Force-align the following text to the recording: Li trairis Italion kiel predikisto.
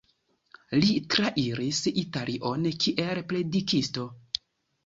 Li 0.77 0.87
trairis 1.15 1.81
Italion 2.03 2.65
kiel 2.85 3.25
predikisto. 3.35 4.09